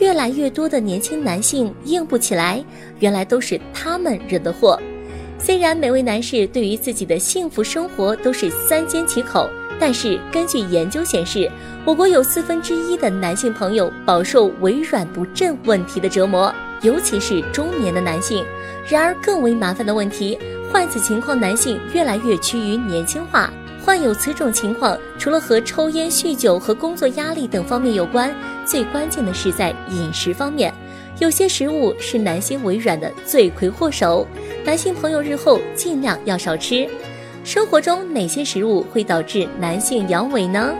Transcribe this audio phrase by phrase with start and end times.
[0.00, 2.64] 越来越多的年轻男性硬不起来，
[2.98, 4.78] 原来都是他们惹的祸。
[5.38, 11.50] 虽然每位男士对于自己的幸福生活都是三缄其口，但是根据研究显示，
[11.84, 18.44] 我国有四分之一的男性朋友饱受微软不振问题的折磨，尤其是中年的男性。
[18.88, 20.38] 然而，更为麻烦的问题，
[20.72, 23.52] 患此情况男性越来越趋于年轻化。
[23.84, 28.34] 患有此种情况，除了和抽烟、酗酒和工作压力等方面有关，
[28.64, 30.72] 最关键的是在饮食方面。
[31.18, 34.26] 有些食物是男性微软的罪魁祸首，
[34.64, 36.88] 男性朋友日后尽量要少吃。
[37.44, 40.72] 生活中哪些食物会导致男性阳痿呢？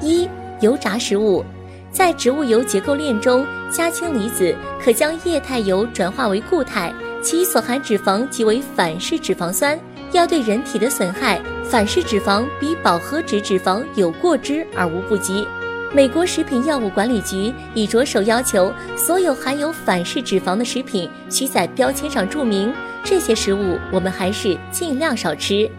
[0.00, 0.28] 一、
[0.60, 1.44] 油炸食物，
[1.92, 9.78] 在植物油结构链中，加氢离子可将液态油转化为固态，其所含脂肪即为反式脂肪酸。
[10.12, 15.46] 要对人体的损害，反式脂肪比饱和脂脂肪有过之而无不及。
[15.92, 22.72] 美国食品药物管理局已着手要求，所有含有反式脂肪的食品需在标签上注明。
[23.04, 25.70] 这些食物我们还是尽量少吃。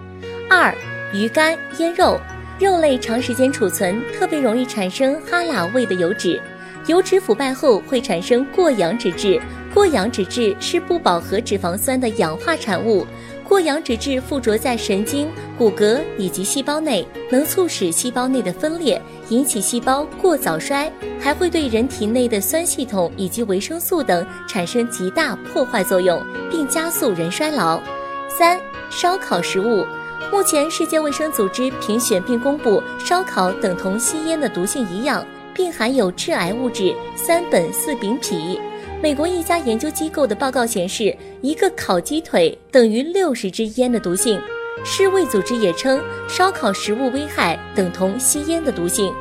[0.50, 0.73] 二、
[1.14, 2.17] 鱼干、腌肉，
[2.58, 6.42] 肉类长时间储存，特别容易产生哈喇味的油脂。
[6.88, 9.42] 油脂腐败后会产生过氧脂质，
[9.73, 13.05] 过氧脂质是不饱和脂肪酸的氧化产物。
[13.52, 27.82] 过氧脂质附着在神经、骨骼以及细胞内，能促使细胞内的分裂，引起细胞过早衰，还会对人体内的酸系统以及维生素等产生极大破坏作用，并加速人衰老。
[28.30, 28.58] 三、
[28.90, 29.86] 烧烤食物，
[30.32, 38.58] 目前世界卫生组织评选并公布，烧烤等同吸烟的毒性一样，并含有致癌物质三苯四丙吡。
[39.02, 44.39] 美国一家研究机构的报告显示，一个烤鸡腿等于六十支烟的毒性。
[44.86, 49.11] 世卫组织也称，烧烤食物危害等同吸烟的毒性，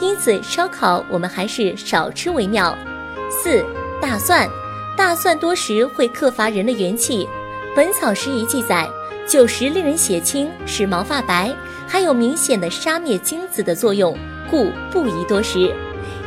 [0.00, 2.76] 因此烧烤我们还是少吃为妙。
[3.30, 3.64] 四、
[4.02, 4.48] 大蒜，
[4.96, 7.24] 大蒜多食会克伐人的元气。
[7.76, 8.88] 《本草拾遗》记载，
[9.24, 11.54] 久食令人血清，使毛发白，
[11.86, 14.18] 还有明显的杀灭精子的作用，
[14.50, 15.72] 故不宜多食。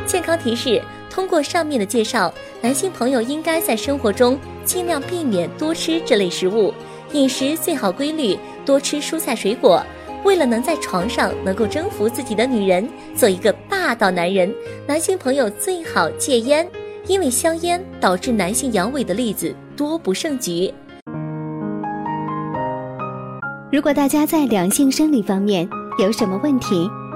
[0.06, 0.80] 健康提示。
[1.12, 6.72] 通过上面的介绍，男性朋友应该在生活中尽量避免多吃这类食物，
[7.12, 8.34] 饮食最好规律，
[8.64, 9.84] 多吃蔬菜水果。
[10.24, 14.50] 为了能在床上能够征服自己的女人，做一个霸道男人，
[14.86, 16.66] 男性朋友最好戒烟，
[17.06, 20.72] 因为香烟导致男性阳痿的例子多不胜举。
[23.70, 25.68] 如果大家在两性生理方面
[25.98, 26.88] 有什么问题，